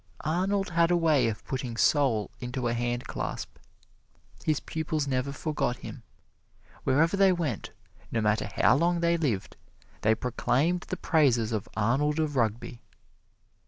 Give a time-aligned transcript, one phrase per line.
[0.25, 3.57] Arnold had a way of putting soul into a hand clasp.
[4.43, 6.01] His pupils never forgot him.
[6.83, 7.69] Wherever they went,
[8.11, 9.57] no matter how long they lived,
[10.01, 12.81] they proclaimed the praises of Arnold of Rugby.